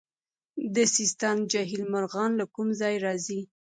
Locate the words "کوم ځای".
2.53-2.95